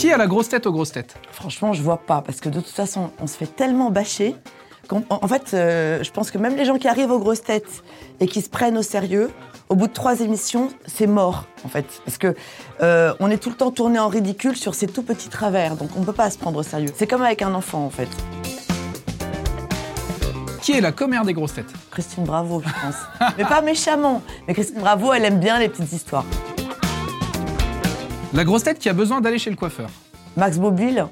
Qui 0.00 0.10
a 0.12 0.16
la 0.16 0.26
grosse 0.26 0.48
tête 0.48 0.66
aux 0.66 0.72
grosses 0.72 0.92
têtes? 0.92 1.14
Franchement, 1.30 1.74
je 1.74 1.82
vois 1.82 1.98
pas, 1.98 2.22
parce 2.22 2.40
que 2.40 2.48
de 2.48 2.60
toute 2.60 2.72
façon, 2.74 3.10
on 3.20 3.26
se 3.26 3.36
fait 3.36 3.46
tellement 3.54 3.90
bâcher. 3.90 4.34
qu'en- 4.88 5.02
En 5.10 5.28
fait, 5.28 5.50
euh, 5.52 6.02
je 6.02 6.10
pense 6.10 6.30
que 6.30 6.38
même 6.38 6.56
les 6.56 6.64
gens 6.64 6.76
qui 6.78 6.88
arrivent 6.88 7.10
aux 7.10 7.18
grosses 7.18 7.42
têtes 7.42 7.82
et 8.18 8.26
qui 8.26 8.40
se 8.40 8.48
prennent 8.48 8.78
au 8.78 8.82
sérieux, 8.82 9.30
au 9.68 9.76
bout 9.76 9.88
de 9.88 9.92
trois 9.92 10.20
émissions, 10.20 10.68
c'est 10.86 11.06
mort, 11.06 11.44
en 11.64 11.68
fait. 11.68 11.84
Parce 12.06 12.16
que 12.16 12.34
euh, 12.82 13.12
on 13.20 13.30
est 13.30 13.36
tout 13.36 13.50
le 13.50 13.56
temps 13.56 13.70
tourné 13.70 13.98
en 13.98 14.08
ridicule 14.08 14.56
sur 14.56 14.74
ces 14.74 14.86
tout 14.86 15.02
petits 15.02 15.28
travers, 15.28 15.76
donc 15.76 15.90
on 15.98 16.00
peut 16.02 16.14
pas 16.14 16.30
se 16.30 16.38
prendre 16.38 16.58
au 16.58 16.62
sérieux. 16.62 16.88
C'est 16.96 17.06
comme 17.06 17.22
avec 17.22 17.42
un 17.42 17.52
enfant, 17.54 17.84
en 17.84 17.90
fait. 17.90 18.08
Qui 20.62 20.72
est 20.72 20.80
la 20.80 20.92
commère 20.92 21.24
des 21.26 21.34
grosses 21.34 21.54
têtes? 21.54 21.72
Christine 21.90 22.24
Bravo, 22.24 22.62
je 22.64 22.70
pense. 22.70 23.30
Mais 23.38 23.44
pas 23.44 23.60
méchamment. 23.60 24.22
Mais 24.48 24.54
Christine 24.54 24.80
Bravo, 24.80 25.12
elle 25.12 25.24
aime 25.26 25.38
bien 25.40 25.58
les 25.58 25.68
petites 25.68 25.92
histoires. 25.92 26.24
La 28.32 28.44
grosse 28.44 28.62
tête 28.62 28.78
qui 28.78 28.88
a 28.88 28.92
besoin 28.92 29.20
d'aller 29.20 29.38
chez 29.38 29.50
le 29.50 29.56
coiffeur 29.56 29.90
Max 30.36 30.58
Bobile, 30.58 31.06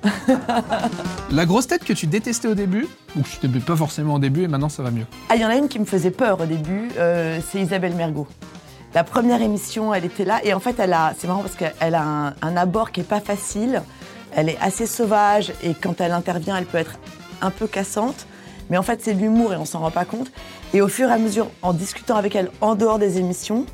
La 1.32 1.44
grosse 1.44 1.66
tête 1.66 1.82
que 1.84 1.92
tu 1.92 2.06
détestais 2.06 2.46
au 2.46 2.54
début 2.54 2.86
Ou 3.16 3.22
que 3.22 3.28
tu 3.28 3.36
t'aimais 3.38 3.58
pas 3.58 3.74
forcément 3.74 4.14
au 4.14 4.18
début 4.20 4.44
et 4.44 4.48
maintenant 4.48 4.68
ça 4.68 4.82
va 4.84 4.92
mieux 4.92 5.06
Ah, 5.28 5.34
il 5.34 5.42
y 5.42 5.44
en 5.44 5.48
a 5.48 5.56
une 5.56 5.66
qui 5.68 5.80
me 5.80 5.84
faisait 5.84 6.12
peur 6.12 6.40
au 6.40 6.46
début, 6.46 6.88
euh, 6.98 7.40
c'est 7.50 7.60
Isabelle 7.60 7.94
Mergot. 7.94 8.28
La 8.94 9.02
première 9.04 9.42
émission, 9.42 9.92
elle 9.92 10.04
était 10.04 10.24
là 10.24 10.40
et 10.44 10.54
en 10.54 10.60
fait, 10.60 10.78
elle 10.78 10.92
a, 10.92 11.12
c'est 11.18 11.26
marrant 11.26 11.42
parce 11.42 11.56
qu'elle 11.56 11.94
a 11.94 12.02
un, 12.02 12.26
un 12.40 12.56
abord 12.56 12.92
qui 12.92 13.00
est 13.00 13.04
pas 13.08 13.20
facile. 13.20 13.82
Elle 14.34 14.48
est 14.48 14.58
assez 14.60 14.86
sauvage 14.86 15.52
et 15.62 15.74
quand 15.74 16.00
elle 16.00 16.12
intervient, 16.12 16.56
elle 16.56 16.64
peut 16.64 16.78
être 16.78 16.98
un 17.42 17.50
peu 17.50 17.66
cassante. 17.66 18.26
Mais 18.70 18.78
en 18.78 18.82
fait, 18.82 19.00
c'est 19.02 19.14
de 19.14 19.20
l'humour 19.20 19.52
et 19.52 19.56
on 19.56 19.64
s'en 19.64 19.80
rend 19.80 19.90
pas 19.90 20.04
compte. 20.04 20.30
Et 20.72 20.80
au 20.80 20.88
fur 20.88 21.08
et 21.08 21.12
à 21.12 21.18
mesure, 21.18 21.48
en 21.62 21.72
discutant 21.72 22.16
avec 22.16 22.34
elle 22.36 22.50
en 22.60 22.76
dehors 22.76 22.98
des 22.98 23.18
émissions, 23.18 23.66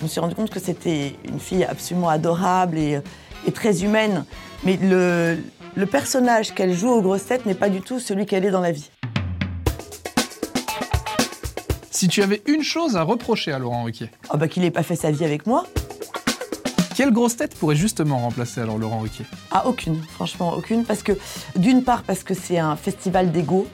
je 0.00 0.04
me 0.04 0.08
suis 0.08 0.20
rendu 0.20 0.34
compte 0.34 0.48
que 0.50 0.60
c'était 0.60 1.14
une 1.28 1.38
fille 1.38 1.62
absolument 1.64 2.08
adorable 2.08 2.78
et, 2.78 3.00
et 3.46 3.52
très 3.52 3.84
humaine. 3.84 4.24
Mais 4.64 4.78
le, 4.82 5.36
le 5.74 5.86
personnage 5.86 6.54
qu'elle 6.54 6.72
joue 6.74 6.88
aux 6.88 7.02
grosses 7.02 7.26
têtes 7.26 7.44
n'est 7.44 7.54
pas 7.54 7.68
du 7.68 7.82
tout 7.82 8.00
celui 8.00 8.24
qu'elle 8.24 8.46
est 8.46 8.50
dans 8.50 8.60
la 8.62 8.72
vie. 8.72 8.90
Si 11.90 12.08
tu 12.08 12.22
avais 12.22 12.40
une 12.46 12.62
chose 12.62 12.96
à 12.96 13.02
reprocher 13.02 13.52
à 13.52 13.58
Laurent 13.58 13.84
Ruquier, 13.84 14.10
Ah 14.30 14.38
bah 14.38 14.48
qu'il 14.48 14.62
n'ait 14.62 14.70
pas 14.70 14.82
fait 14.82 14.96
sa 14.96 15.10
vie 15.10 15.24
avec 15.24 15.46
moi. 15.46 15.66
quelle 16.96 17.12
grosse 17.12 17.36
tête 17.36 17.54
pourrait 17.54 17.76
justement 17.76 18.18
remplacer 18.20 18.62
alors 18.62 18.78
Laurent 18.78 19.00
Ruquier? 19.00 19.26
Ah, 19.50 19.66
aucune, 19.66 20.02
franchement, 20.14 20.54
aucune. 20.56 20.84
Parce 20.84 21.02
que, 21.02 21.12
d'une 21.56 21.82
part, 21.84 22.02
parce 22.04 22.22
que 22.22 22.32
c'est 22.32 22.58
un 22.58 22.76
festival 22.76 23.32
d'ego. 23.32 23.66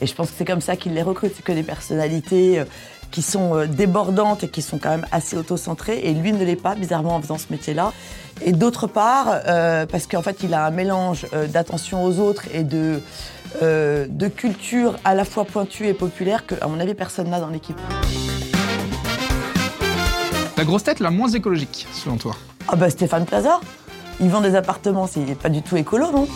Et 0.00 0.06
je 0.06 0.14
pense 0.14 0.30
que 0.30 0.34
c'est 0.38 0.44
comme 0.44 0.60
ça 0.60 0.76
qu'ils 0.76 0.94
les 0.94 1.02
recrutent. 1.02 1.32
C'est 1.34 1.44
que 1.44 1.50
des 1.52 1.62
personnalités 1.64 2.60
euh, 2.60 2.64
qui 3.12 3.22
sont 3.22 3.54
euh, 3.54 3.66
débordantes 3.66 4.42
et 4.42 4.48
qui 4.48 4.62
sont 4.62 4.78
quand 4.78 4.90
même 4.90 5.06
assez 5.12 5.36
autocentrées. 5.36 6.00
Et 6.02 6.12
lui 6.14 6.32
ne 6.32 6.44
l'est 6.44 6.56
pas, 6.56 6.74
bizarrement, 6.74 7.14
en 7.14 7.22
faisant 7.22 7.38
ce 7.38 7.46
métier-là. 7.50 7.92
Et 8.44 8.52
d'autre 8.52 8.88
part, 8.88 9.28
euh, 9.46 9.86
parce 9.86 10.08
qu'en 10.08 10.22
fait, 10.22 10.38
il 10.42 10.52
a 10.54 10.66
un 10.66 10.70
mélange 10.70 11.26
euh, 11.32 11.46
d'attention 11.46 12.02
aux 12.02 12.18
autres 12.18 12.46
et 12.52 12.64
de, 12.64 13.00
euh, 13.62 14.06
de 14.08 14.26
culture 14.26 14.96
à 15.04 15.14
la 15.14 15.24
fois 15.24 15.44
pointue 15.44 15.86
et 15.86 15.94
populaire 15.94 16.46
que, 16.46 16.56
à 16.60 16.66
mon 16.66 16.80
avis, 16.80 16.94
personne 16.94 17.28
n'a 17.28 17.38
dans 17.38 17.50
l'équipe. 17.50 17.78
La 20.56 20.64
grosse 20.64 20.84
tête 20.84 21.00
la 21.00 21.10
moins 21.10 21.28
écologique, 21.28 21.86
selon 21.92 22.16
toi? 22.16 22.34
Ah 22.68 22.76
bah 22.76 22.88
Stéphane 22.88 23.26
Plaza, 23.26 23.60
il 24.20 24.28
vend 24.28 24.40
des 24.40 24.54
appartements, 24.54 25.06
c'est 25.06 25.34
pas 25.34 25.48
du 25.48 25.62
tout 25.62 25.76
écolo, 25.76 26.10
non? 26.12 26.28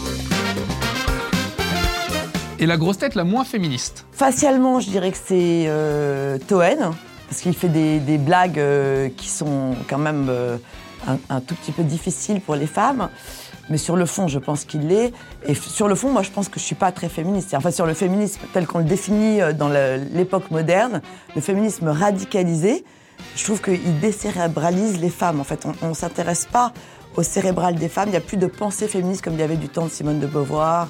Et 2.59 2.65
la 2.65 2.79
grosse 2.79 2.99
tête 2.99 3.15
la 3.15 3.25
moins 3.25 3.45
féministe 3.45 4.07
Facialement, 4.13 4.81
je 4.81 4.89
dirais 4.89 5.13
que 5.13 5.19
c'est 5.19 5.65
euh, 5.67 6.39
Toen, 6.39 6.95
parce 7.29 7.43
qu'il 7.43 7.55
fait 7.55 7.69
des, 7.69 8.19
blagues 8.19 8.59
euh, 8.59 9.11
qui 9.15 9.29
sont 9.29 9.75
quand 9.89 9.99
même 9.99 10.29
euh, 10.31 10.57
un, 11.29 11.41
tout 11.41 11.55
petit 11.55 11.73
peu 11.73 11.83
difficiles 11.83 12.41
pour 12.41 12.55
les 12.55 12.67
femmes. 12.67 13.11
Mais 13.69 13.77
sur 13.77 13.97
le 13.97 14.07
fond, 14.07 14.27
je 14.29 14.39
pense 14.39 14.65
qu'il 14.65 14.89
l'est. 14.89 15.13
Et 15.47 15.55
sur 15.55 15.89
le 15.89 15.95
fond, 15.97 16.11
moi, 16.11 16.23
je 16.23 16.31
pense 16.31 16.49
que 16.49 16.59
je 16.59 16.65
suis 16.65 16.77
pas 16.77 16.93
très 16.93 17.09
féministe. 17.09 17.53
Enfin, 17.55 17.73
sur 17.73 17.85
le 17.85 17.95
féminisme 17.95 18.41
tel 18.55 18.67
qu'on 18.67 18.79
le 18.79 18.85
définit 18.85 19.43
euh, 19.43 19.53
dans 19.53 19.69
l'époque 20.15 20.51
moderne, 20.51 21.03
le 21.35 21.41
féminisme 21.43 21.89
radicalisé, 21.89 22.85
je 23.35 23.45
trouve 23.45 23.61
qu'il 23.61 24.01
décérébralise 24.01 24.99
les 25.01 25.11
femmes. 25.11 25.41
En 25.41 25.45
fait, 25.45 25.67
on 25.83 25.89
ne 25.89 25.95
s'intéresse 25.95 26.47
pas 26.51 26.73
au 27.17 27.23
cérébral 27.23 27.75
des 27.75 27.89
femmes. 27.89 28.09
Il 28.09 28.13
n'y 28.13 28.17
a 28.17 28.21
plus 28.21 28.37
de 28.37 28.47
pensée 28.47 28.89
féministe 28.89 29.23
comme 29.23 29.35
il 29.35 29.41
y 29.41 29.43
avait 29.43 29.57
du 29.57 29.69
temps 29.69 29.85
de 29.85 29.91
Simone 29.91 30.21
de 30.21 30.27
Beauvoir. 30.27 30.89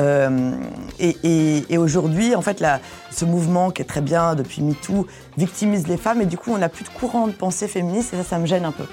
Euh, 0.00 0.52
et 0.98 1.78
aujourd'hui, 1.78 2.34
en 2.34 2.42
fait, 2.42 2.64
ce 3.10 3.24
mouvement 3.24 3.70
qui 3.70 3.82
est 3.82 3.86
très 3.86 4.00
bien 4.00 4.34
depuis 4.34 4.62
MeToo 4.62 5.06
victimise 5.36 5.86
les 5.88 5.96
femmes 5.96 6.20
et 6.20 6.26
du 6.26 6.36
coup, 6.36 6.52
on 6.52 6.58
n'a 6.58 6.68
plus 6.68 6.84
de 6.84 6.90
courant 6.90 7.26
de 7.26 7.32
pensée 7.32 7.68
féministe 7.68 8.12
et 8.14 8.16
ça, 8.16 8.24
ça 8.24 8.38
me 8.38 8.46
gêne 8.46 8.64
un 8.64 8.72
peu. 8.72 8.84